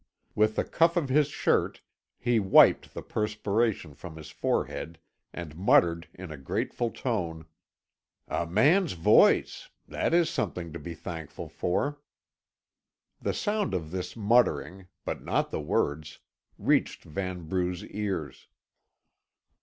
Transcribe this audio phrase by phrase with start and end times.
[0.33, 1.81] With the cuff of his shirt
[2.17, 4.97] he wiped the perspiration from his forehead,
[5.31, 7.45] and muttered in a grateful tone:
[8.27, 9.69] "A man's voice!
[9.87, 11.99] That is something to be thankful for."
[13.21, 16.17] The sound of this muttering, but not the words,
[16.57, 18.47] reached Vanbrugh's ears.